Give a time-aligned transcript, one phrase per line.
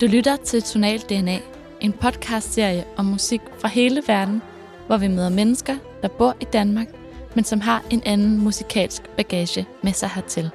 [0.00, 1.38] Du lytter til Tonal DNA,
[1.80, 4.42] en podcastserie om musik fra hele verden,
[4.86, 6.86] hvor vi møder mennesker, der bor i Danmark,
[7.34, 10.50] men som har en anden musikalsk bagage med sig hertil.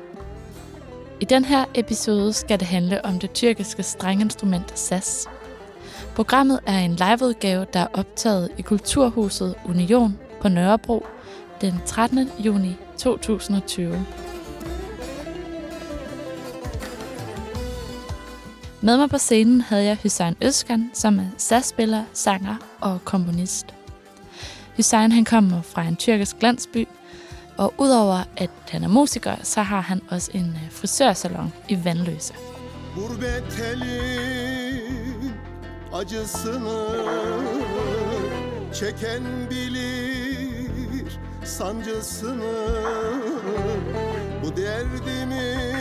[1.20, 5.26] I den her episode skal det handle om det tyrkiske strenginstrument saz.
[6.16, 11.06] Programmet er en liveudgave, der er optaget i Kulturhuset Union på Nørrebro
[11.62, 12.30] den 13.
[12.40, 14.06] juni 2020.
[18.86, 23.66] Med mig på scenen havde jeg Hussein Øskan, som er sasspiller, sanger og komponist.
[24.76, 26.88] Hussein han kommer fra en tyrkisk landsby,
[27.58, 32.34] og udover at han er musiker, så har han også en øh, frisørsalon i Vandløse.
[35.94, 36.82] Acısını
[38.74, 42.54] çeken bilir sancısını
[44.44, 45.75] bu derdimi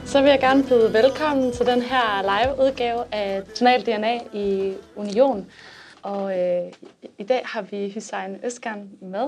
[0.06, 5.46] Så vil jeg gerne byde velkommen til den her live-udgave af Tonal DNA i Union.
[6.02, 6.72] Og øh,
[7.18, 9.28] i dag har vi Hussein Øskan med,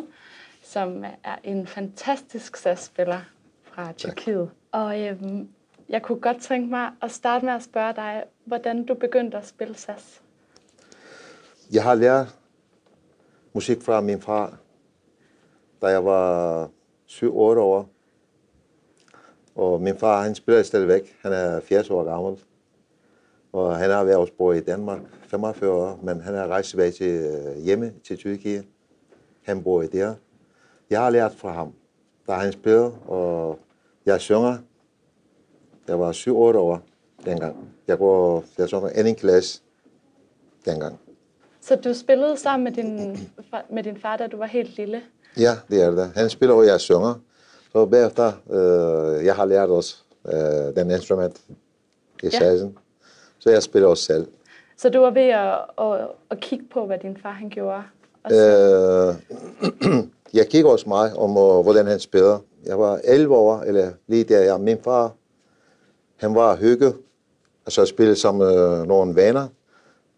[0.63, 3.19] som er en fantastisk SAS-spiller
[3.63, 4.49] fra Tyrkiet.
[4.71, 5.15] Og øh,
[5.89, 9.47] jeg kunne godt tænke mig at starte med at spørge dig, hvordan du begyndte at
[9.47, 10.21] spille SAS.
[11.71, 12.37] Jeg har lært
[13.53, 14.57] musik fra min far,
[15.81, 16.65] da jeg var
[17.07, 17.89] 7-8 år.
[19.55, 21.17] Og min far, han spiller stadigvæk.
[21.21, 22.43] Han er 80 år gammel.
[23.51, 27.11] Og han har været bor i Danmark 45 år, men han er rejst tilbage til
[27.11, 28.65] øh, hjemme til Tyrkiet.
[29.43, 30.15] Han bor i der.
[30.89, 31.73] Jeg har lært fra ham,
[32.27, 33.59] da han spiller, og
[34.05, 34.57] jeg synger.
[35.89, 36.81] Jeg var 7-8 år
[37.25, 37.55] dengang.
[37.87, 39.61] Jeg går, jeg synger anden klasse
[40.65, 40.99] dengang.
[41.61, 43.19] Så du spillede sammen med din,
[43.69, 45.01] med din far, da du var helt lille?
[45.37, 46.11] Ja, det er det.
[46.15, 47.13] Han spiller, og jeg synger.
[47.71, 49.95] Så bagefter, øh, jeg har lært også
[50.27, 51.41] øh, den instrument
[52.23, 52.45] i Ja.
[52.45, 52.67] ja.
[53.39, 54.27] Så jeg spiller også selv.
[54.77, 57.83] Så du var ved at, at, at kigge på, hvad din far han gjorde?
[58.29, 59.15] Så,
[59.91, 59.93] Øh,
[60.39, 62.39] jeg kigger også meget om, øh, hvordan han spiller.
[62.65, 64.43] Jeg var 11 år, eller lige der.
[64.43, 65.11] Ja, min far,
[66.19, 66.93] han var hygge,
[67.65, 69.47] og så spillede som øh, nogle venner.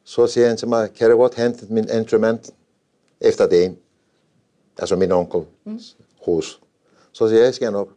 [0.04, 2.52] Så siger han til mig, kan du godt hente min instrument
[3.22, 3.78] efter dagen?
[4.78, 5.80] Altså min onkel mm.
[6.26, 6.62] hos.
[7.12, 7.90] Så siger jeg, jeg skal nok.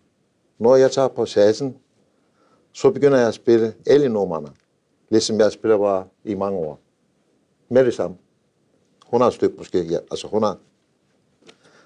[0.58, 1.76] Når jeg tager på satsen,
[2.72, 4.48] så begynder jeg at spille alle numrene.
[5.08, 6.80] Ligesom jeg spiller bare i mange år.
[7.68, 8.16] Med det samme.
[9.06, 9.98] 100 stykker måske, ja.
[10.10, 10.58] Altså 100.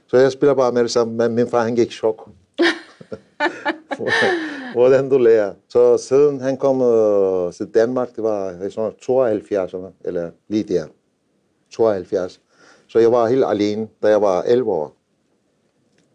[0.07, 2.31] Så jeg spiller bare med det samme, men min far han gik i chok.
[4.75, 5.55] Hvordan du lærer.
[5.69, 10.87] Så siden han kom øh, til Danmark, det var i sådan 72'erne, eller lige der.
[11.71, 12.41] 72.
[12.89, 14.95] Så jeg var helt alene, da jeg var 11 år.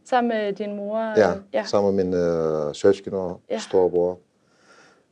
[0.06, 1.00] sammen med din mor?
[1.20, 1.64] Ja, øh, ja.
[1.66, 3.54] sammen med min øh, søsken og Ja.
[3.54, 3.60] ja.
[3.60, 4.20] storebror.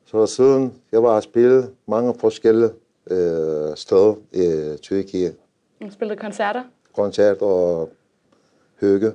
[0.06, 2.70] Så siden jeg var spillet mange forskellige
[3.12, 5.36] øh, steder i Tyrkiet.
[5.82, 6.64] Du spillede koncerter?
[6.96, 7.90] koncert og
[8.80, 9.12] hygge.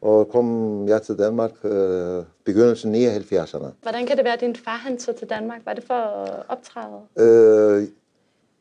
[0.00, 3.66] Og kom jeg til Danmark øh, begyndelsen i 79'erne.
[3.82, 5.60] Hvordan kan det være, at din far han tog til Danmark?
[5.66, 7.00] Var det for at optræde?
[7.18, 7.88] Øh,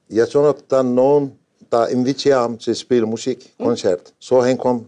[0.10, 1.34] jeg tror nok, der er nogen,
[1.72, 4.14] der inviterer ham til at spille musik, koncert.
[4.20, 4.86] Så han kom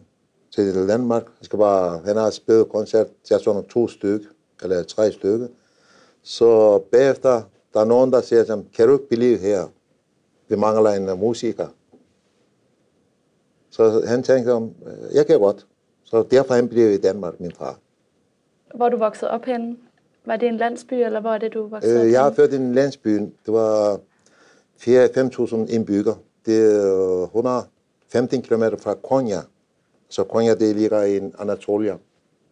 [0.55, 1.23] til Danmark.
[1.23, 4.27] Han, skal bare, han har spillet koncert, jeg tror nok to stykker,
[4.63, 5.47] eller tre stykker.
[6.23, 7.41] Så bagefter,
[7.73, 9.67] der er nogen, der siger til ham, kan du ikke blive her?
[10.47, 11.67] Vi mangler en musiker.
[13.69, 14.71] Så han tænkte om,
[15.13, 15.65] jeg kan godt.
[16.09, 17.77] Så derfor han blev i Danmark, min far.
[18.75, 19.77] Hvor du vokset op henne?
[20.25, 22.53] Var det en landsby, eller hvor er det, du voksede op Øh, jeg har født
[22.53, 23.09] i en landsby.
[23.45, 23.99] Det var
[24.81, 26.17] 4-5.000 indbyggere.
[26.45, 29.39] Det er øh, 115 km fra Konya.
[30.09, 31.97] Så Konya det ligger i Anatolia,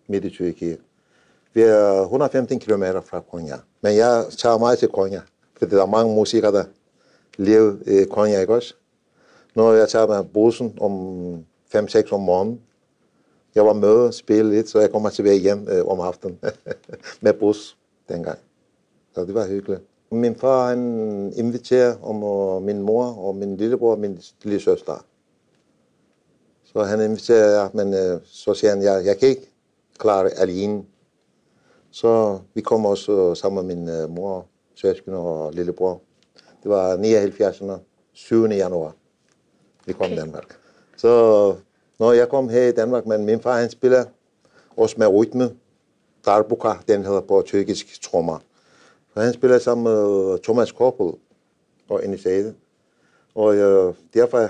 [0.08, 0.80] midt i Tyrkiet.
[1.54, 3.56] Vi er 115 km fra Konya.
[3.82, 5.22] Men jeg tager meget til Konya,
[5.60, 6.64] for der er mange musikere, der
[7.38, 8.74] lever i Konya, ikke også?
[9.56, 11.46] Når jeg tager med bussen om
[11.76, 12.62] 5-6 om morgenen,
[13.56, 16.40] jeg var med og spille lidt, så jeg kommer tilbage hjem øh, om aftenen
[17.22, 17.78] med bus
[18.10, 18.40] dengang.
[19.16, 19.82] Så det var hyggeligt.
[20.12, 25.06] Min far han inviterer om og min mor og min lillebror og min lille søster.
[26.64, 29.52] Så han inviterer, men øh, så siger han, jeg, jeg kan ikke
[29.98, 30.84] klare alene.
[31.92, 34.46] Så vi kom også øh, sammen med min øh, mor,
[34.76, 36.02] søsken og lillebror.
[36.64, 37.62] Det var 79.
[38.14, 38.46] 7.
[38.46, 38.96] januar.
[39.86, 40.58] Vi kom til Danmark.
[40.98, 41.56] Så
[42.00, 44.06] når jeg kom her i Danmark, men min far han spiller
[44.78, 45.52] også med rytme.
[46.26, 48.40] Darbuka, den hedder på tyrkisk trommer.
[49.14, 51.14] Så han spiller sammen med øh, Thomas Koppel.
[51.90, 52.56] og Anisade.
[53.36, 54.50] Og øh, derfor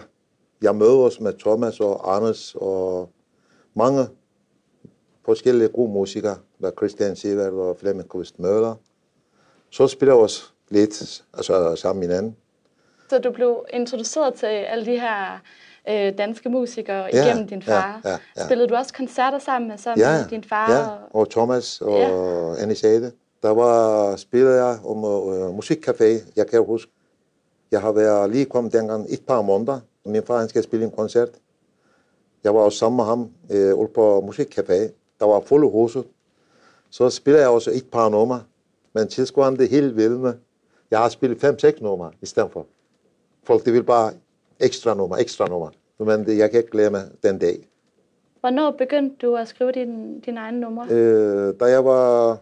[0.61, 3.09] jeg mødes med Thomas og Anders og
[3.73, 4.07] mange
[5.25, 8.75] forskellige gode musikere, der Christian Sivert og Flemming Kvist Møller.
[9.69, 12.35] Så spiller vi også lidt altså, sammen med hinanden.
[13.09, 15.41] Så du blev introduceret til alle de her
[15.89, 18.01] øh, danske musikere Ja, igennem din ja, far.
[18.05, 18.45] ja, ja.
[18.45, 20.71] Spillede du også koncerter sammen med, sammen Ja, med din far?
[20.71, 22.07] ja, og- og Thomas og Ja.
[22.09, 22.55] ja.
[22.63, 23.11] Anisade.
[23.43, 26.31] Der var spillet jeg om uh, musikcafé.
[26.35, 26.91] Jeg kan huske,
[27.71, 29.79] jeg har været lige kommet dengang et par måneder.
[30.05, 31.29] Min far han skal spille en koncert.
[32.43, 33.19] Jeg var også sammen med ham
[33.49, 34.73] uh, ude på musikcafé.
[35.19, 36.03] Der var fulde huset.
[36.89, 38.41] Så spiller jeg også et par numre.
[38.93, 40.33] Men tilskuerne det helt vilde med.
[40.91, 42.65] Jeg har spillet fem-seks numre i stedet for.
[43.43, 44.11] Folk de vil bare
[44.59, 45.69] ekstra nummer, ekstra nummer.
[45.99, 47.69] Men det, jeg kan ikke glemme den dag.
[48.39, 50.87] Hvornår begyndte du at skrive din, dine egne numre?
[50.89, 52.37] Øh, da jeg var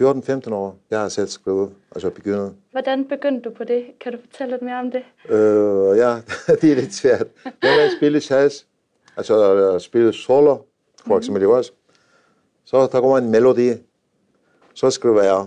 [0.00, 2.54] 14-15 år, jeg har selv skrevet, altså begyndt.
[2.70, 3.84] Hvordan begyndte du på det?
[4.00, 5.02] Kan du fortælle lidt mere om det?
[5.28, 6.16] Øh, ja,
[6.60, 7.26] det er lidt svært.
[7.44, 8.64] Når man spiller jazz,
[9.16, 10.56] altså øh, spiller solo,
[11.06, 11.50] for eksempel mm.
[11.50, 11.72] også,
[12.64, 13.70] så der kommer en melodi,
[14.74, 15.46] så skriver jeg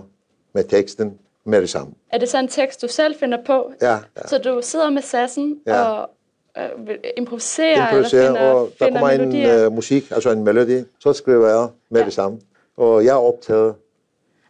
[0.52, 1.94] med teksten med det samme.
[2.10, 3.72] Er det så en tekst, du selv finder på?
[3.82, 3.98] Ja, ja.
[4.26, 5.82] Så du sidder med sassen Ja.
[5.90, 6.10] og
[6.58, 9.14] øh, improviserer, Improviserer, eller finder, og der finder kommer
[9.56, 12.04] en øh, musik, altså en melodi, så skriver jeg med Ja.
[12.06, 12.40] det samme.
[12.76, 13.74] Og jeg er optaget,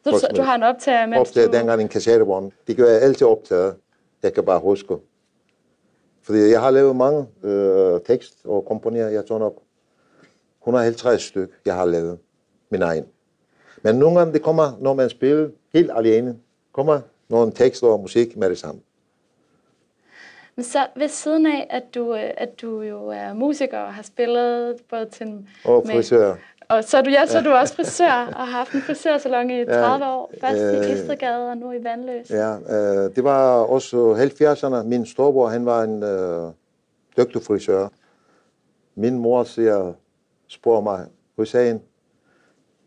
[0.05, 1.57] så du, du har en optager, mens optaget du...
[1.59, 2.53] dengang en kassettebånd.
[2.67, 3.75] Det gør jeg altid optaget.
[4.23, 4.95] Jeg kan bare huske.
[6.23, 9.13] Fordi jeg har lavet mange øh, tekst og komponeret.
[9.13, 9.63] Jeg tror nok
[10.63, 12.19] 150 stykker, jeg har lavet.
[12.71, 13.05] Min egen.
[13.83, 16.37] Men nogle gange det kommer, når man spiller helt alene,
[16.75, 18.81] kommer nogle tekster og musik med det samme.
[20.57, 24.03] Men så ved siden af, at du, øh, at du jo er musiker og har
[24.03, 25.47] spillet både til...
[25.65, 26.35] Og med- frisør.
[26.69, 29.51] Og så er du, ja, så er du også frisør og har haft en frisørsalon
[29.51, 30.33] i 30 år.
[30.41, 32.31] Først i øh, Istedgade og nu i Vandløs.
[32.31, 34.83] Ja, øh, det var også 70'erne.
[34.89, 36.53] Min storbror, han var en øh,
[37.17, 37.89] dygtig frisør.
[38.95, 39.93] Min mor siger,
[40.49, 41.07] spørger mig,
[41.37, 41.83] Hussein,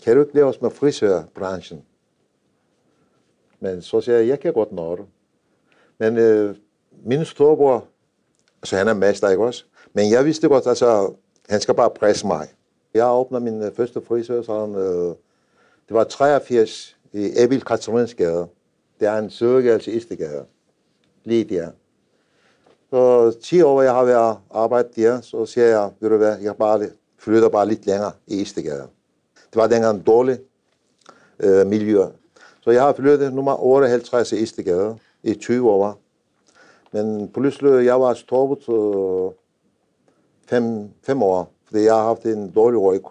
[0.04, 1.83] kan du ikke lave os med frisørbranchen?
[3.59, 5.06] Men så siger jeg, jeg kan godt nå det.
[5.98, 6.56] Men øh,
[7.06, 7.86] min storebror,
[8.62, 9.65] altså han er mester, ikke også?
[9.94, 11.13] Men jeg vidste godt, altså,
[11.50, 12.48] han skal bare presse mig.
[12.94, 15.15] Jeg åbner min øh, første frisørsalon, øh,
[15.88, 18.48] det var 83 i Ebil Katrinsgade.
[19.00, 20.45] Det er en søgegade i Istegade.
[21.24, 21.71] Lige der.
[22.89, 26.56] Så 10 år, jeg har været arbejdet der, så siger jeg, ved du hvad, jeg
[26.56, 26.89] bare
[27.19, 28.88] flytter bare lidt længere i Istegade.
[29.36, 30.42] Det var dengang dårligt
[31.39, 32.04] øh, miljø.
[32.68, 36.00] Så jeg har flyttet nummer 58 i Istegade i 20 år.
[36.92, 39.31] Men pludselig, jeg var stoppet øh,
[40.48, 43.04] fem, fem år, fordi jeg har haft en dårlig ryg.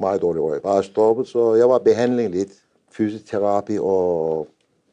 [0.00, 0.60] Meget dårlig ryg.
[0.64, 2.52] Jeg var stoppet, så jeg var behandling lidt.
[2.90, 4.48] Fysioterapi, og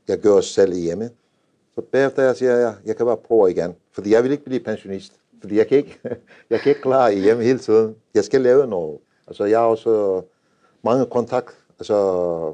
[0.07, 1.09] jeg gør selv hjemme.
[1.75, 3.75] Så bagefter jeg siger jeg, jeg kan bare prøve igen.
[3.91, 5.13] Fordi jeg vil ikke blive pensionist.
[5.41, 5.99] Fordi jeg kan ikke,
[6.49, 7.95] jeg kan ikke klare hjemme hele tiden.
[8.13, 8.99] Jeg skal lave noget.
[9.27, 10.21] Altså, jeg har også
[10.83, 12.53] mange kontakt altså,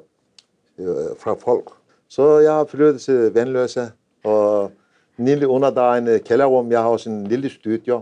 [0.79, 1.71] Øh, fra folk.
[2.07, 3.91] Så jeg har flyttet til Vandløse,
[4.23, 4.71] og
[5.17, 6.71] Nille under der er en kælderrum.
[6.71, 8.01] Jeg har også en lille studio.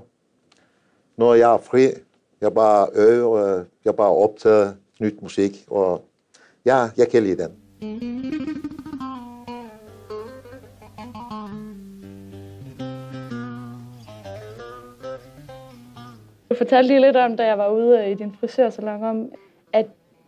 [1.17, 1.87] Når jeg er fri,
[2.41, 6.05] jeg bare øver, jeg bare optager nyt musik, og
[6.65, 7.51] ja, jeg kan lide den.
[16.49, 19.31] Du fortalte lige lidt om, da jeg var ude i din frisørsalon, om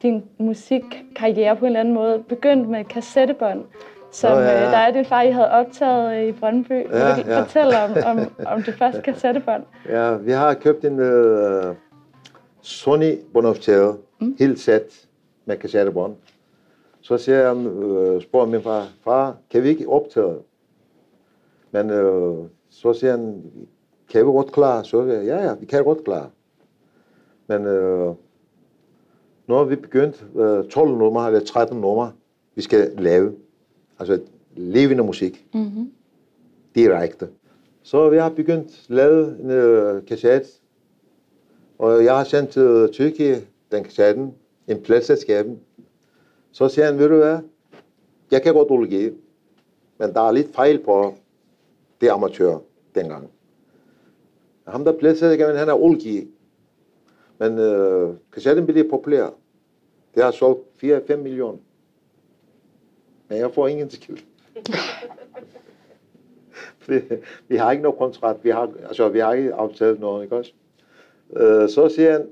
[0.02, 3.64] din musikkarriere på en eller anden måde begyndte med kassettebånd,
[4.12, 4.66] som oh, ja, ja, ja.
[4.72, 6.72] der er din far, I havde optaget i Brøndby.
[6.72, 7.42] Vil Ja, du ja.
[7.42, 9.64] fortælle om, om, om det første kassettebånd?
[9.90, 11.76] Ja, vi har købt en uh,
[12.62, 14.36] Sony båndoptager, mm.
[14.40, 15.08] helt sæt
[15.46, 16.16] med kassettebånd.
[17.02, 20.36] Så siger jeg, uh, spørger min far, far, kan vi ikke optage?
[21.72, 23.44] Men uh, så siger han,
[24.12, 24.84] kan vi godt klare?
[24.84, 26.30] Så siger jeg, ja, ja, vi kan godt klare.
[27.48, 28.16] Men uh,
[29.50, 32.12] nu har vi begyndt uh, 12 numre eller 13 numre,
[32.56, 33.34] vi skal lave.
[34.00, 34.20] Altså
[34.56, 35.92] levende musik Mm-hmm.
[36.76, 37.28] direkte.
[37.84, 40.48] Så vi har begyndt at lave en øh, kassette,
[41.78, 44.34] og jeg har sendt til Tyrkiet den kassetten,
[44.68, 45.60] en pladselskaben.
[46.52, 47.38] Så siger han, ved du hvad,
[48.32, 49.14] jeg kan godt udgive,
[49.98, 51.14] men der er lidt fejl på
[52.02, 52.58] det amatør
[52.96, 53.30] dengang.
[54.68, 56.28] Ham der pladselskaben, han er udgivet,
[57.40, 59.30] men øh, kassetten bliver populær.
[60.16, 61.58] Det har solgt 4-5 millioner.
[63.30, 64.18] Men jeg får ingen skid.
[66.88, 67.02] vi,
[67.48, 70.54] vi har ikke noget kontrakt, vi har, altså, vi har ikke aftalt noget, ikke også?
[71.36, 72.28] Øh, så siger han,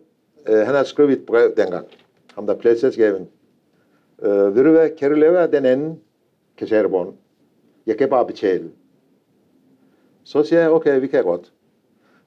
[0.47, 1.87] øh, han har skrevet et brev dengang,
[2.35, 3.27] ham der pladselskaben.
[4.21, 6.01] Øh, ved du hvad, kan du lave den anden
[6.57, 7.13] kassettebånd?
[7.85, 8.71] Jeg kan bare betale.
[10.23, 11.53] Så siger jeg, okay, vi kan godt.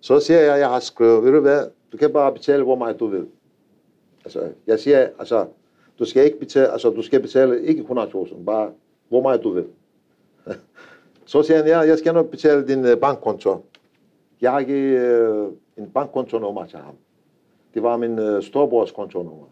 [0.00, 3.00] Så siger jeg, jeg har skrevet, ved du hvad, du kan bare betale, hvor meget
[3.00, 3.26] du vil.
[4.24, 5.46] Altså, jeg siger, altså,
[5.98, 8.70] du skal ikke betale, altså, du skal betale ikke 100.000, bare
[9.08, 9.66] hvor meget du vil.
[11.26, 13.64] Så siger han, ja, jeg skal nok betale din øh, bankkonto.
[14.40, 16.94] Jeg har ikke øh, en bankkontonummer til ham.
[17.74, 19.46] Det var min øh, storbrors kontonummer.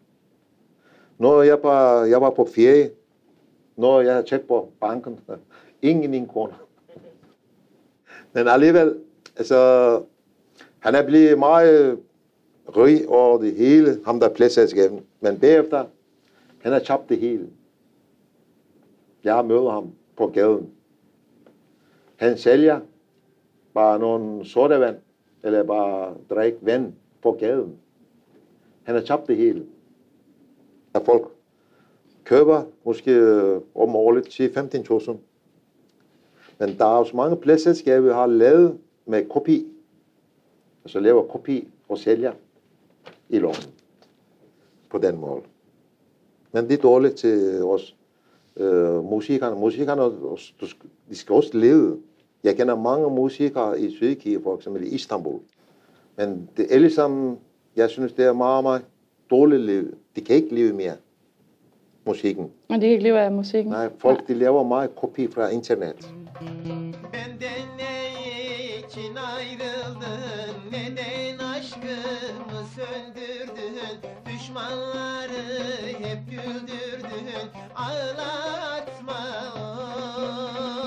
[1.18, 2.90] Når jeg, var, jeg var på ferie,
[3.76, 5.20] når jeg tjekket på banken,
[5.82, 6.54] ingen en kroner.
[8.32, 8.98] Men alligevel,
[9.36, 10.02] altså,
[10.78, 11.98] han er blevet meget
[12.76, 15.02] rig over det hele, ham der er pladselskabet.
[15.20, 15.84] Men bagefter,
[16.62, 17.48] han har tabt det hele.
[19.24, 20.70] Jeg har mødt ham på gaden.
[22.16, 22.80] Han sælger
[23.74, 24.96] bare nogle sodavand,
[25.42, 27.76] eller bare drik vand på gaden.
[28.82, 29.66] Han har tabt det hele.
[30.94, 31.28] At folk
[32.24, 35.16] køber måske øh, om året til 15.000.
[36.58, 39.66] Men der er også mange pladselskaber, der har lavet med kopi.
[40.84, 42.32] Altså laver kopi og sælger
[43.28, 43.64] i loven.
[44.90, 45.40] På den måde.
[46.52, 47.96] Men det er dårligt til os
[48.56, 49.56] øh, musikerne.
[49.56, 50.02] Musikerne,
[51.10, 51.98] de skal også leve.
[52.44, 55.40] Jeg kender mange musikere i Sydkige, for eksempel i Istanbul.
[56.16, 57.38] Men det er alle sammen,
[57.76, 58.84] jeg synes, det er meget, meget
[59.30, 59.94] dårligt liv.
[60.16, 60.96] De kan ikke leve mere
[62.06, 62.50] musikken.
[62.68, 63.72] Og de kan ikke leve af musikken?
[63.72, 66.14] Nej, folk de laver meget kopi fra internet.
[67.12, 67.98] Benden ne
[68.78, 70.47] için ayrıldın
[74.58, 77.28] Düşmanları hep güldürdün
[77.76, 79.20] Ağlatma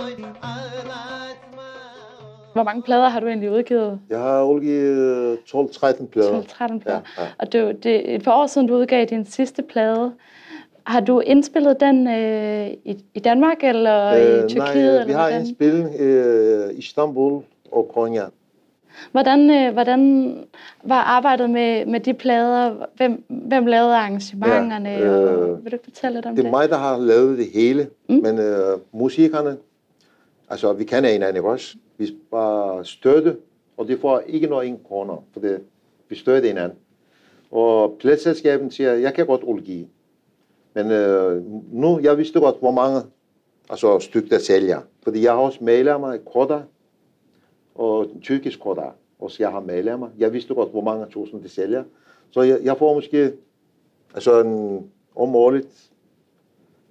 [0.06, 0.12] oy
[0.42, 1.68] Ağlatma
[2.22, 4.00] oy Hvor mange plader har du egentlig udgivet?
[4.10, 6.42] Jeg har udgivet 12-13 plader.
[6.42, 7.02] 12-13 plader.
[7.18, 7.28] Ja, ja.
[7.40, 10.12] Og det, er jo- det er et par år siden, du udgav din sidste plade.
[10.84, 14.58] Har du indspillet den øh, i, i Danmark eller øh, i Tyrkiet?
[14.58, 18.24] nej, eller vi har en spil i Istanbul og Konya.
[19.12, 20.34] Hvordan, øh, hvordan
[20.84, 22.86] var arbejdet med, med de plader?
[22.98, 24.90] Hvem, hvem lavede arrangementerne?
[24.90, 26.48] Ja, øh, og, vil du fortælle lidt om Det det?
[26.48, 28.16] er mig, der har lavet det hele, mm.
[28.16, 29.58] men øh, musikerne,
[30.50, 31.76] altså vi kender hinanden, ikke også?
[31.98, 33.38] Vi bare støtte,
[33.78, 35.62] og de får ikke noget en kroner, for det,
[36.10, 36.78] vi støtter hinanden.
[37.52, 39.88] Og pladselskaben siger, jeg kan godt udgive.
[40.74, 43.02] Men øh, nu, jeg vidste godt, hvor mange
[43.70, 44.80] altså, stykker der sælger.
[45.04, 46.62] Fordi jeg har også malet mig korter,
[47.76, 49.60] og tyrkisk korter, og så jeg har
[49.98, 50.10] mig.
[50.18, 51.84] Jeg vidste godt, hvor mange tusind de sælger.
[52.32, 53.34] Så jeg, jeg får måske
[54.14, 55.92] altså en, om årligt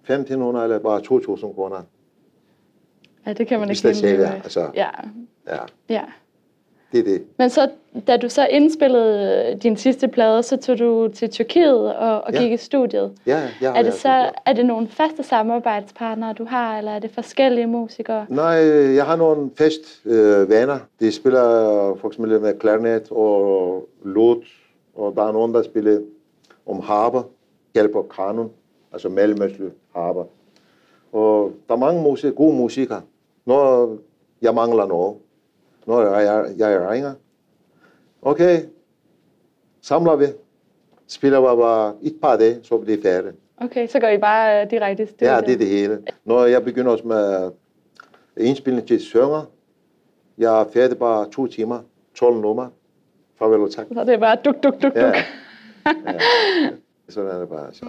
[0.01, 1.83] 1500 eller bare 2000 kroner.
[3.27, 4.71] Ja, det kan man Hvis ikke det helt sælger, altså.
[4.75, 4.89] Ja,
[5.47, 5.59] Ja,
[5.89, 6.05] ja.
[6.93, 7.23] Det er det.
[7.39, 7.71] Men så,
[8.07, 12.33] da du så indspillede øh, din sidste plade, så tog du til Tyrkiet og, og
[12.33, 12.43] Ja.
[12.43, 13.13] gik i studiet.
[13.27, 16.99] Ja, jeg har Er det så er det nogle faste samarbejdspartnere, du har, eller er
[16.99, 18.27] det forskellige musikere?
[18.29, 18.47] Nej,
[18.97, 20.79] jeg har nogle fest øh, venner.
[21.01, 21.41] De spiller
[22.01, 24.45] for eksempel med klarinet og låt,
[24.95, 26.01] og der er nogen, der spiller
[26.67, 27.23] om harper,
[27.75, 28.51] hjælper kanon,
[28.93, 30.25] altså mellemøstlig harper.
[31.13, 33.01] Og der er mange musik, gode musikere.
[33.47, 33.97] Når
[34.43, 35.15] jeg mangler noget,
[35.91, 37.13] når jeg, jeg ringer,
[38.23, 38.61] okay,
[39.83, 40.27] samler vi,
[41.07, 43.37] spiller vi bare et par dage, så bliver det færdigt.
[43.57, 45.31] Okay, så går I bare øh, direkte studiet?
[45.31, 46.03] Ja, det er det hele.
[46.25, 47.51] Når jeg begynder også med
[48.37, 49.51] indspilning til synger,
[50.39, 51.79] jeg er færdig bare to timer,
[52.15, 52.69] 12 nummer.
[53.39, 53.87] Farvel og tak.
[53.95, 55.07] Så det er bare duk, duk, duk, Ja.
[55.07, 55.15] duk.
[56.07, 56.19] ja.
[57.09, 57.75] Sådan er det bare.
[57.75, 57.85] Så.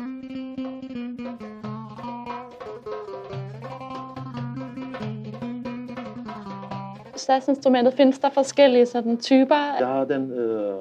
[7.21, 9.55] Satsinstrumentet, findes der forskellige sådan, typer?
[9.79, 10.73] Jeg har den øh,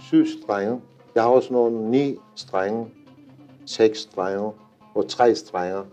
[0.00, 0.80] syv strenge.
[1.14, 2.86] Jeg har også nogle ni strenge,
[3.66, 4.52] seks strenge
[4.94, 5.84] og tre strenger.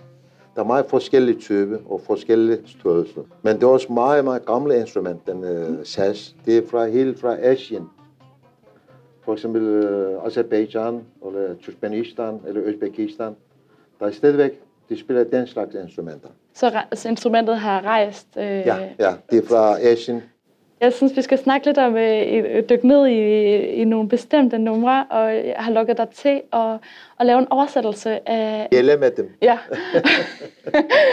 [0.55, 3.21] Der er meget forskellige typer og forskellige størrelser.
[3.41, 6.33] Men det er også meget, meget gamle instrument, den øh, saz.
[6.45, 7.89] Det er fra helt fra Asien.
[9.21, 13.35] For eksempel øh, Azerbaijan, eller Turkmenistan, eller Uzbekistan.
[13.99, 16.29] Der er stadigvæk, de spiller den slags instrumenter.
[16.53, 18.27] Så, re- så instrumentet har rejst.
[18.37, 20.23] Øh, Ja, ja, det er fra Asien.
[20.81, 24.57] Jeg synes, vi skal snakke lidt om øh, et- dykke ned i, i nogle bestemte
[24.59, 26.77] numre, og jeg har lukket dig til at,
[27.19, 28.67] at lave en oversættelse af...
[28.71, 29.29] Gælder med dem.
[29.41, 29.57] Ja.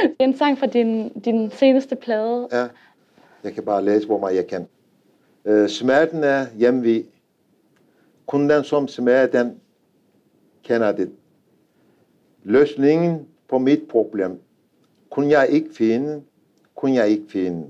[0.03, 2.49] det er en sang fra din, din seneste plade.
[2.53, 2.67] Ja,
[3.45, 4.69] jeg kan bare læse, hvor meget jeg kan.
[5.45, 7.05] Øh, smerten er hjemve.
[8.27, 9.61] Kun den, som smager den,
[10.65, 11.11] kender det.
[12.45, 14.41] Løsningen på mit problem,
[15.19, 16.23] kunne jeg ikke finde,
[16.75, 17.67] kunne jeg ikke finde.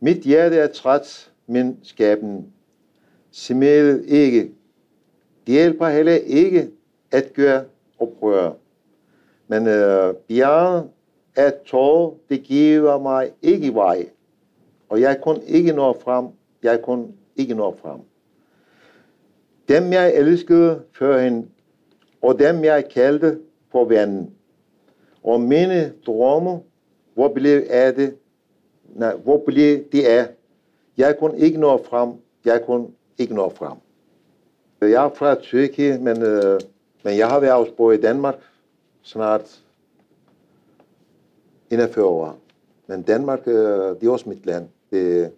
[0.00, 2.44] Mit hjerte er træt, men skæbne.
[3.30, 4.40] Smil ikke.
[5.46, 6.70] Det hjælper heller ikke
[7.10, 7.64] at gøre
[7.98, 8.52] oprør.
[9.46, 10.88] Men øh, bjerget
[11.36, 14.08] af tårer, det giver mig ikke vej.
[14.88, 16.26] Og jeg kunne ikke nå frem.
[16.62, 17.06] Jeg kunne
[17.36, 18.00] ikke nå frem.
[19.68, 21.50] Dem jeg elskede førhen,
[22.22, 23.38] og dem jeg kaldte
[23.72, 24.37] for ven.
[25.28, 26.60] Og mine drømme,
[27.14, 28.16] hvor blev er det?
[28.94, 30.28] Nej, hvor blev det af?
[30.96, 32.12] Jeg kunne ikke nå frem.
[32.44, 33.78] Jeg kunne ikke nå frem.
[34.80, 36.60] Jeg er fra Tyrkiet, men, øh,
[37.04, 38.34] men jeg har været også i Danmark
[39.02, 39.62] snart
[41.70, 42.38] 41 år.
[42.86, 43.54] Men Danmark, øh,
[44.00, 44.68] det er også mit land.
[44.90, 45.32] Det,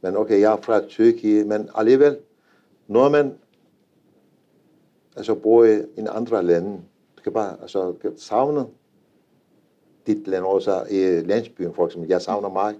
[0.00, 2.18] men okay, jeg er fra Tyrkiet, men alligevel,
[2.88, 3.34] når man
[5.16, 6.80] altså bor i en andre lande,
[7.16, 8.66] du kan bare altså, savne
[10.06, 12.10] dit land, også i landsbyen for eksempel.
[12.10, 12.74] Jeg savner mig.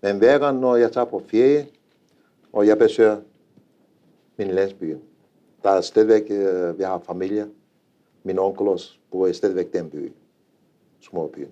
[0.00, 1.66] Men hver gang, når jeg tager på ferie,
[2.52, 3.16] og jeg besøger
[4.36, 4.96] min landsby,
[5.62, 7.48] der er stadigvæk, øh, vi har familie.
[8.22, 10.12] Min onkel også bor i stadigvæk den by,
[11.00, 11.48] småbyen.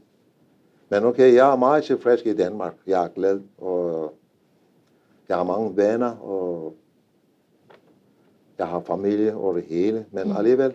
[0.88, 2.74] Men okay, jeg er meget tilfreds i Danmark.
[2.86, 4.14] Jeg er glad, og
[5.28, 6.74] jeg har mange venner, og
[8.58, 10.06] jeg har familie og det hele.
[10.10, 10.36] Men mm.
[10.36, 10.74] alligevel,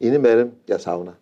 [0.00, 1.12] indimellem, jeg savner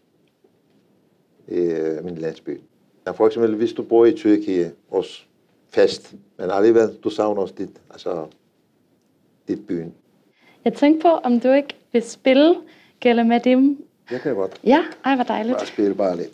[1.51, 2.61] øh, min landsby.
[3.07, 5.23] Ja, for eksempel, hvis du bor i Tyrkiet, også
[5.69, 8.27] fast, men alligevel, du savner også dit, altså,
[9.49, 9.95] dit byen.
[10.65, 12.55] Jeg tænkte på, om du ikke vil spille
[13.01, 13.85] Gælder med dem.
[14.11, 14.61] Jeg kan godt.
[14.65, 15.57] Ja, ej, hvor dejligt.
[15.57, 16.31] Bare spille bare lidt.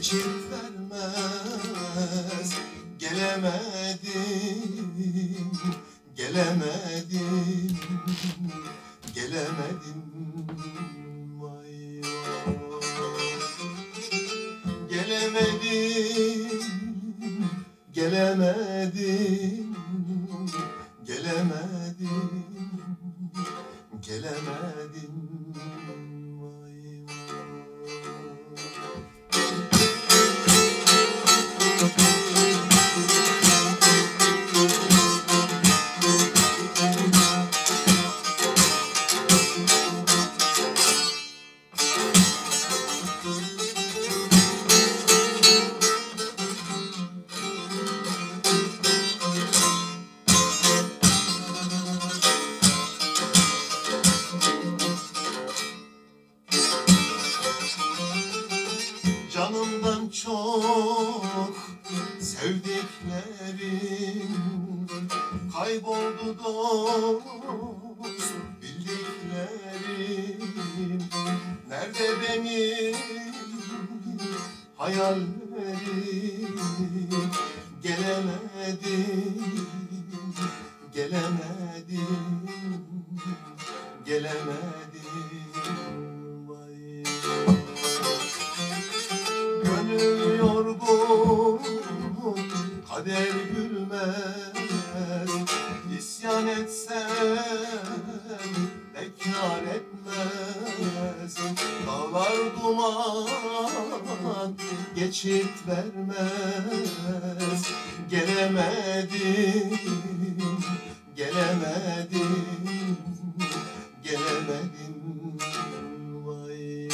[0.00, 2.50] Geçip vermez.
[2.98, 3.52] Gelemedim,
[6.16, 7.76] gelemedim,
[9.14, 10.02] gelemedim
[65.70, 67.26] Kayboldu dost
[68.62, 70.40] bildiklerim.
[71.68, 72.96] Nerede benim
[74.76, 76.58] hayallerim?
[77.82, 79.42] Gelemedim,
[80.94, 82.48] gelemedim,
[84.04, 85.50] gelemedim.
[86.48, 87.04] Vay.
[89.64, 91.60] Gönül yorgun,
[92.88, 94.39] kader gülmez
[96.58, 97.36] etsem
[98.94, 101.34] de kar etmez.
[101.86, 102.32] Dağlar
[102.62, 103.28] duman
[104.94, 106.90] geçit vermez.
[108.10, 109.78] Gelemedim,
[111.16, 112.46] gelemedim,
[114.02, 115.38] gelemedim.
[116.24, 116.88] Vay,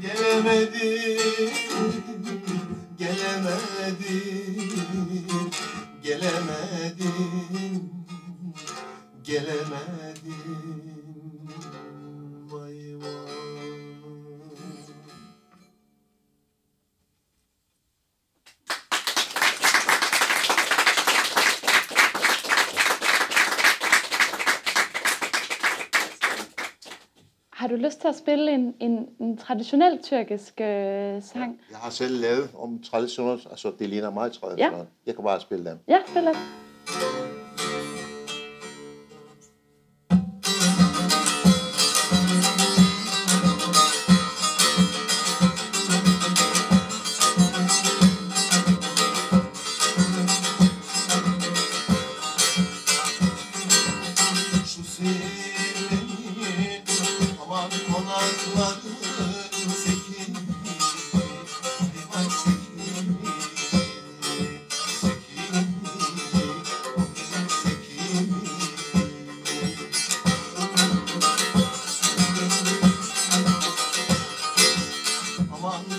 [0.00, 1.07] Gelemedim.
[6.18, 7.90] Gelemedim,
[9.24, 10.34] gelemedim
[27.88, 31.60] lyst til at spille en, en, en traditionel tyrkisk øh, sang?
[31.70, 34.76] Jeg har selv lavet om traditionel, altså det ligner meget traditionelt.
[34.76, 34.84] Ja.
[35.06, 35.80] Jeg kan bare spille den.
[35.88, 36.34] Ja, spil den.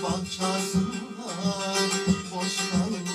[0.02, 1.26] bahçasında
[2.32, 3.09] boş kalmış.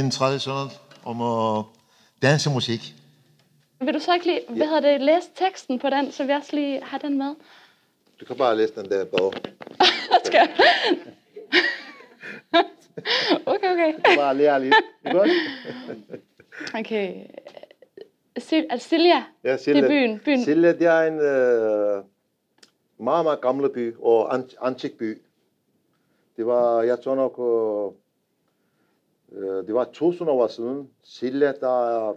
[0.00, 0.70] en tradition
[1.04, 1.64] om at
[2.22, 2.80] danse musik.
[3.80, 6.56] Vil du så ikke lige, hvad hedder det, læse teksten på den, så vi også
[6.56, 7.34] lige har den med?
[8.20, 9.32] Du kan bare læse den der bog.
[10.24, 10.48] Skal
[13.46, 13.92] okay, okay.
[13.96, 14.74] Du kan bare lære lidt.
[16.74, 17.14] okay.
[18.46, 20.18] Sil altså Silja, ja, Silja, det er byen.
[20.18, 20.44] byen.
[20.44, 22.04] Silja, det er en øh,
[22.98, 25.22] meget, meget gammel by, og antik by.
[26.36, 27.98] Det var, jeg tror nok, øh,
[29.66, 30.90] det var 1000 år siden.
[31.04, 32.14] Sille, der er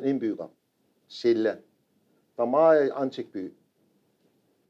[0.00, 0.48] 34.000 indbyggere.
[1.08, 1.56] Sille.
[2.36, 3.52] Der er meget antik by.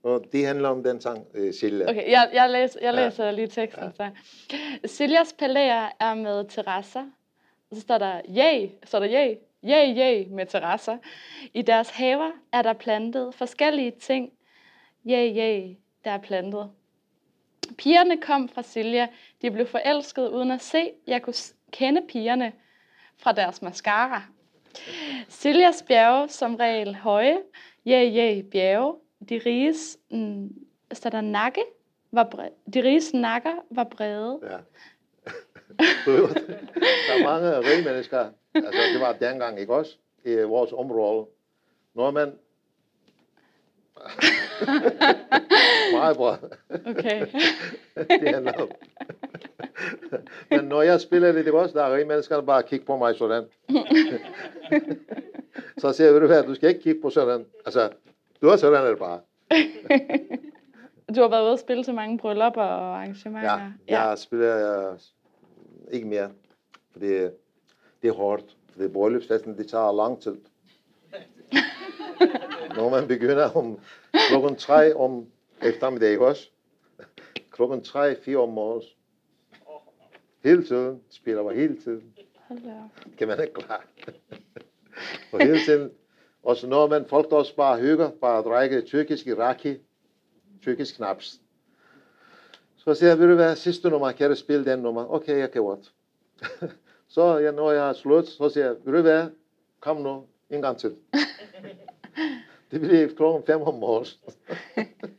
[0.02, 1.88] Og det handler om den sang, øh, Sille.
[1.88, 3.04] Okay, jeg, jeg, læser, jeg Ja.
[3.04, 3.84] læser lige teksten.
[3.96, 4.10] Så.
[4.84, 7.04] Siljas palæer er med terrasser.
[7.70, 10.98] Og så står der, yay, så er der yay, yay, yay med terrasser.
[11.54, 14.32] I deres haver er der plantet forskellige ting.
[15.06, 16.70] Yay, yay, der er plantet.
[17.78, 19.08] Pigerne kom fra Silja.
[19.42, 20.90] De blev forelsket uden at se.
[21.06, 21.34] Jeg kunne
[21.70, 22.52] kende pigerne
[23.16, 24.22] fra deres mascara.
[25.28, 27.38] Siljas bjerge som regel høje.
[27.86, 28.94] Ja, ja, bjerge.
[29.28, 30.48] De riges, mm,
[30.92, 31.62] står der nakke,
[32.12, 34.40] var bre- de riges nakker var brede.
[34.42, 34.56] Ja.
[36.06, 38.30] Der er mange rige mennesker.
[38.54, 39.96] Altså, det var dengang, ikke også?
[40.24, 41.26] I vores område.
[41.94, 42.32] Når man...
[45.98, 46.38] Meget bra.
[46.86, 47.26] Okay.
[48.20, 48.68] det handler om.
[50.50, 51.78] Men når jeg spiller det, ikke også?
[51.78, 53.44] Der er rige mennesker, der bare kigger på mig sådan.
[55.78, 57.46] Så siger jeg, ved du hvad, du skal ikke kigge på sådan.
[57.66, 57.90] Altså,
[58.42, 59.20] du er sådan, er det bare.
[61.16, 63.72] Du har været ude at spille til mange bryllupper og arrangementer.
[63.88, 64.98] Ja, jeg spiller uh,
[65.92, 66.30] ikke mere,
[66.92, 67.08] fordi
[68.02, 68.56] det er hårdt.
[68.72, 70.36] Fordi bryllupsfesten, det tager lang tid.
[72.76, 73.78] Når man begynder om
[74.28, 75.26] klokken 3 om
[75.62, 76.48] eftermiddag, ikke også?
[77.50, 78.82] Klokken 3, 4 om morgen.
[80.44, 82.14] Hele tiden, spiller mig hele tiden.
[83.18, 83.80] Kan man ikke klare.
[85.32, 85.90] og hele tiden,
[86.42, 89.78] og så når man folk også bare hygger, bare drikker tyrkisk raki,
[90.62, 91.40] tyrkisk knaps.
[92.76, 95.14] Så siger jeg, vil du være sidste nummer, kan du spille den nummer?
[95.14, 95.92] Okay, jeg kan godt.
[97.14, 99.30] så ja, når jeg har slut, så siger jeg, vil du være,
[99.80, 100.96] kom nu, en gang til.
[102.70, 104.34] det bliver klokken 5 om morgenen.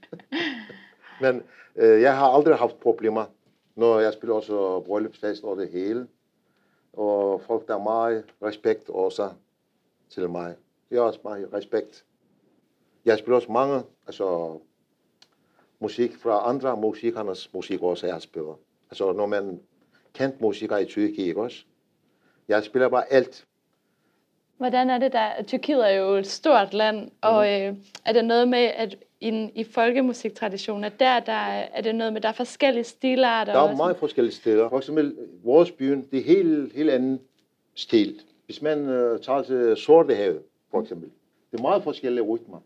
[1.21, 1.43] Men
[1.75, 3.25] øh, jeg har aldrig haft problemer,
[3.75, 6.07] når jeg spiller også bryllupsfest og det hele.
[6.93, 9.29] Og folk, der er meget respekt også
[10.09, 10.55] til mig.
[10.89, 12.05] Det er også meget respekt.
[13.05, 14.59] Jeg spiller også mange altså,
[15.79, 18.59] musik fra andre musikernes musik også, jeg spiller.
[18.89, 19.59] Altså, når man
[20.13, 21.65] kendt musikere i Tyrkiet, ikke også?
[22.47, 23.47] Jeg spiller bare alt.
[24.57, 25.43] Hvordan er det der?
[25.47, 29.63] Tyrkiet er jo et stort land, og øh, er det noget med, at i, i
[29.63, 31.33] folkemusiktraditionen, at der, der
[31.73, 33.53] er det noget med, der er forskellige stilarter?
[33.53, 34.69] Der er og meget forskellige steder.
[34.69, 37.19] For eksempel vores byen, det er helt, helt anden
[37.75, 38.21] stil.
[38.45, 41.09] Hvis man uh, tager til Sortehavet, for eksempel.
[41.51, 42.57] Det er meget forskellige rytmer.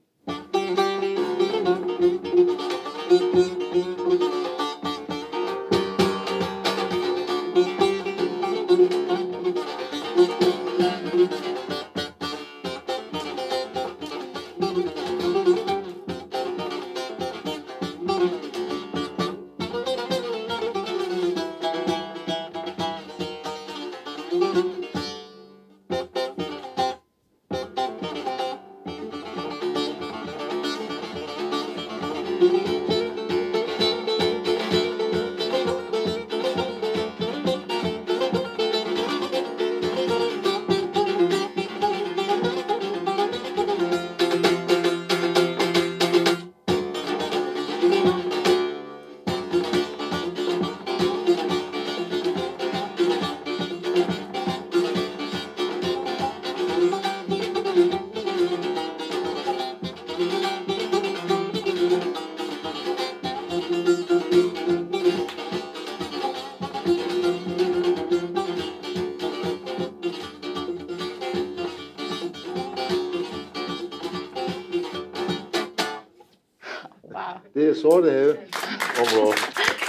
[77.87, 78.37] Sortehavet
[79.01, 79.35] område.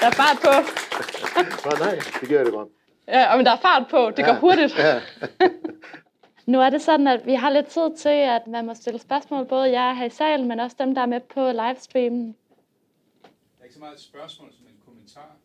[0.01, 0.55] Der er fart på.
[1.65, 2.69] Nå, nej, det gør det godt.
[3.09, 4.11] Ja, men der er fart på.
[4.17, 4.79] Det går hurtigt.
[4.79, 5.01] Ja.
[6.53, 9.47] Nu er det sådan, at vi har lidt tid til, at man må stille spørgsmål,
[9.47, 12.27] både jer her i salen, men også dem, der er med på livestreamen.
[12.27, 15.37] Det er ikke så meget et spørgsmål som en kommentar.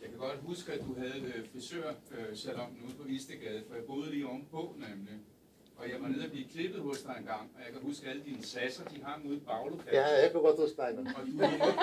[0.00, 4.10] Jeg kan godt huske, at du havde et frisørsalon ude på Istegade, for jeg boede
[4.10, 5.14] lige ovenpå nemlig.
[5.78, 8.08] Og jeg var nede og blive klippet hos dig en gang, og jeg kan huske
[8.10, 9.92] alle dine sasser, de hang ude i baglokalet.
[9.92, 10.88] ja, jeg kan godt huske dig.
[10.88, 11.74] Og du lod, mig,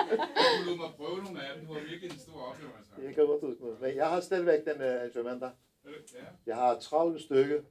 [0.58, 1.66] du lod mig prøve nogle af dem.
[1.66, 2.90] Det var virkelig en stor oplevelse.
[3.02, 3.80] Jeg kan godt huske det.
[3.80, 5.50] Men jeg har stadigvæk den uh, instrumenter.
[5.84, 7.64] Øh, Ja, Jeg har 30 stykker det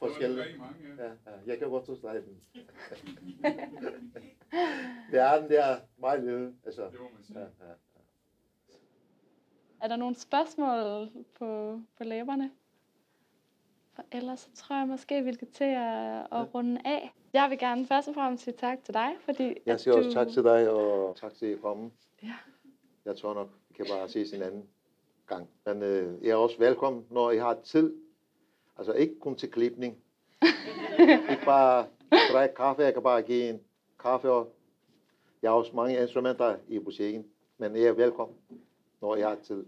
[0.00, 0.42] var forskellige.
[0.44, 1.04] rigtig mange, ja.
[1.04, 2.22] Ja, ja, jeg kan godt huske dig.
[5.10, 6.54] det er den der meget lille.
[6.64, 7.38] Altså, Det må man sige.
[7.40, 7.72] ja, ja.
[9.82, 11.08] Er der nogle spørgsmål
[11.38, 12.50] på, på læberne?
[13.94, 16.44] For ellers så tror jeg måske, vi skal til at, at ja.
[16.54, 17.14] runde af.
[17.32, 20.08] Jeg vil gerne først og fremmest sige tak til dig, fordi Jeg siger at også
[20.08, 20.14] du...
[20.14, 21.90] tak til dig, og tak til at komme.
[22.22, 22.34] Ja.
[23.04, 24.64] Jeg tror nok, vi kan bare ses en anden
[25.26, 25.48] gang.
[25.66, 27.94] Men øh, I er også velkommen, når I har tid.
[28.78, 29.96] Altså ikke kun til klipning.
[31.30, 31.86] ikke bare
[32.32, 33.60] drikke kaffe, jeg kan bare give en
[34.00, 34.30] kaffe.
[34.30, 34.54] Og
[35.42, 37.26] jeg har også mange instrumenter i musikken,
[37.58, 38.36] men I er velkommen,
[39.00, 39.64] når I har tid.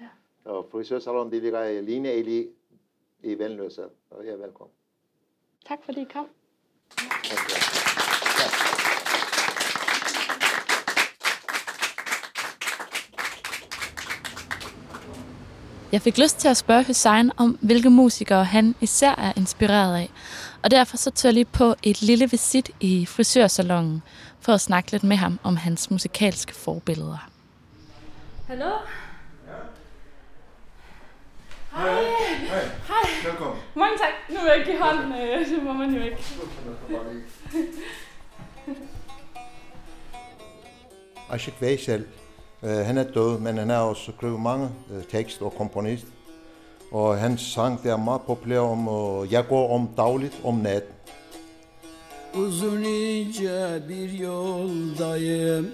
[0.00, 0.08] Ja.
[0.44, 2.48] Og frisørsalon, det ligger i Line Eli
[3.24, 4.74] i Vendløse, og I er velkommen.
[5.68, 6.26] Tak fordi I kom.
[8.38, 8.74] Tak.
[15.92, 20.10] Jeg fik lyst til at spørge Hussein om, hvilke musikere han især er inspireret af.
[20.62, 24.02] Og derfor så tog jeg lige på et lille visit i frisørsalongen
[24.40, 27.30] for at snakke lidt med ham om hans musikalske forbilleder.
[28.46, 28.70] Hallo?
[31.74, 32.04] Hej.
[32.88, 33.30] Hej.
[33.30, 33.56] Velkommen.
[33.74, 34.12] Mange tak.
[34.28, 35.12] Nu vil jeg ikke give hånden.
[35.12, 36.16] øh, Det må man jo ikke.
[41.30, 42.04] Ashik Veysel,
[42.62, 46.06] øh, han er død, men han har også skrevet mange øh, tekst og komponist.
[46.92, 50.90] Og hans sang der er meget populær om, øh, jeg går om dagligt om natten.
[52.34, 55.66] Uzun ince bir yoldayım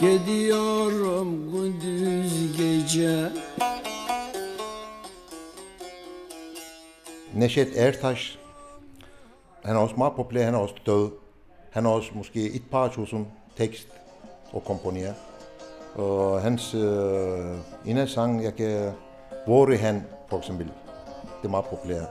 [0.00, 3.32] Gidiyorum gündüz gece
[7.34, 8.38] Neşet Ertaş,
[9.62, 11.10] han er også meget populær, han er også død.
[11.70, 13.88] Han har også måske et par tusind tekst
[14.52, 15.14] og komponere.
[15.94, 17.56] Og hans øh,
[17.86, 18.92] en af sangen, jeg kan...
[19.46, 20.66] Hvor han, for eksempel.
[21.42, 22.08] Det er meget populært.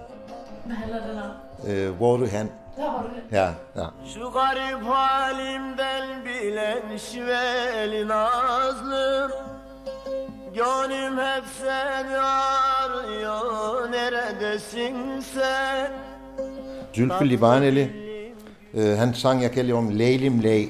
[0.65, 1.31] Hvad handler den om?
[1.71, 2.49] Øh, hvor han?
[2.77, 3.93] Ja, ja.
[4.13, 9.31] Şu garip halimden bilen şiveli nazlım
[10.55, 15.91] Gönlüm hep seni arıyor Neredesin sen
[16.95, 17.91] Zülfü Livaneli,
[18.73, 20.69] øh, han sang, jeg kan om Leylim Ley.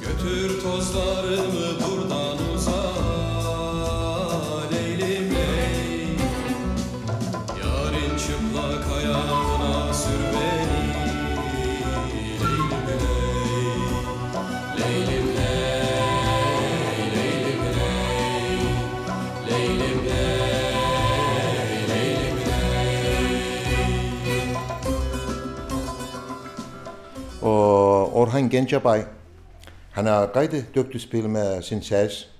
[0.00, 1.97] Götür tozlarımı buradan
[27.42, 28.98] Og Orhan Gencebay,
[29.90, 32.30] han er rigtig dygtig spil med sin sals,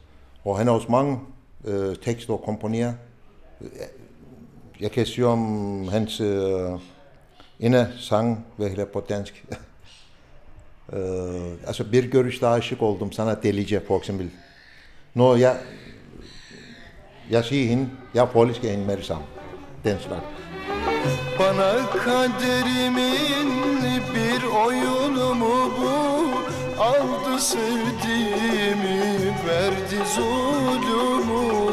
[0.44, 1.18] og han har også mange
[1.64, 2.92] øh, tekster og komponerer.
[3.60, 3.68] Øh,
[4.80, 6.70] jeg kan sige om hans øh,
[7.60, 9.44] ene sang, hvad hedder på dansk.
[10.92, 14.30] øh, altså bir görüşte aşık oldum sana delice for eksempel.
[15.14, 15.56] Når jeg,
[17.30, 19.24] jeg siger hende, jeg forelsker hende med det samme.
[19.84, 20.24] Den slags.
[21.38, 23.57] Bana kaderimin
[24.58, 26.28] bir oyunu mu bu
[26.82, 29.00] Aldı sevdiğimi
[29.46, 31.72] verdi zulümü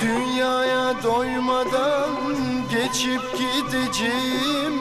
[0.00, 2.10] Dünyaya doymadan
[2.70, 4.80] geçip gideceğim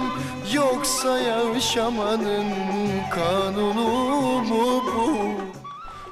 [0.53, 2.45] Yoksa yaşamanın
[3.11, 5.31] kanunu mu bu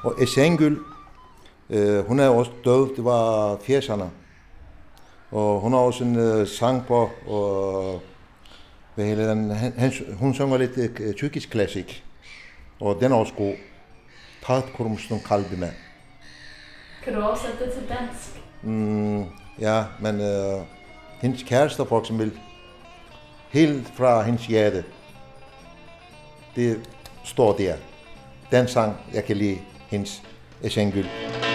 [0.04, 0.78] Og Esengül,
[1.70, 4.04] øh, hun er også død, det var 80'erne.
[5.32, 8.02] Og hun har også en øh, sang på, og
[9.00, 12.04] hvad hedder den, han, han, hun synger lidt øh, tyrkisk klassik.
[12.80, 13.54] Og den er også god.
[14.46, 15.72] Taht kurmuştun kalbime.
[17.04, 18.42] Kan du oversætte det til dansk?
[18.62, 19.24] Mm,
[19.60, 20.62] ja, men øh,
[21.22, 22.32] hendes kæreste for eksempel,
[23.50, 24.84] helt fra hendes hjerte,
[26.56, 26.80] det
[27.24, 27.76] står der.
[28.52, 29.58] Den sang, jeg kan lide,
[29.90, 30.24] hendes
[30.64, 31.06] Esengül.
[31.06, 31.49] Bırakamam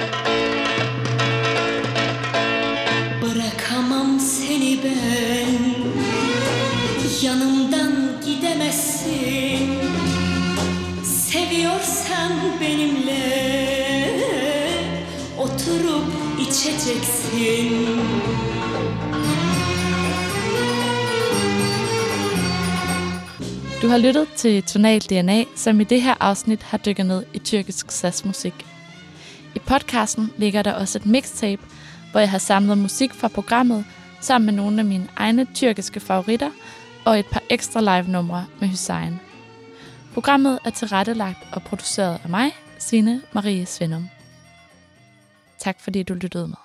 [7.25, 7.93] Yanımdan
[8.25, 9.79] gidemezsin
[11.05, 13.25] Seviyorsan benimle
[15.39, 16.05] Oturup
[16.41, 17.87] içeceksin
[23.83, 27.39] Du har lyttet til Tonal DNA, som i det her afsnit har dykket ned i
[27.39, 28.55] tyrkisk sassmusik.
[29.55, 31.63] I podcasten ligger der også et mixtape,
[32.11, 33.85] hvor jeg har samlet musik fra programmet
[34.21, 36.51] sammen med nogle af mine egne tyrkiske favoritter
[37.07, 39.21] og et par ekstra live-numre med Hussein.
[40.15, 44.09] Programmet er tilrettelagt og produceret af mig, Sine Marie Svendum.
[45.59, 46.64] Tak fordi du lyttede med.